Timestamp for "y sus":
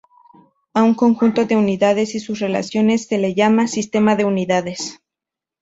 2.15-2.39